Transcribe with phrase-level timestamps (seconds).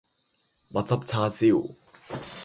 [0.69, 1.75] 蜜汁叉燒